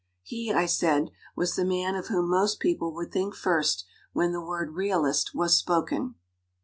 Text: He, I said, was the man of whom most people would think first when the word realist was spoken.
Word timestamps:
He, 0.23 0.51
I 0.51 0.65
said, 0.65 1.11
was 1.35 1.55
the 1.55 1.63
man 1.63 1.93
of 1.93 2.07
whom 2.07 2.27
most 2.27 2.59
people 2.59 2.91
would 2.95 3.11
think 3.11 3.35
first 3.35 3.85
when 4.13 4.31
the 4.31 4.41
word 4.41 4.71
realist 4.73 5.35
was 5.35 5.55
spoken. 5.55 6.15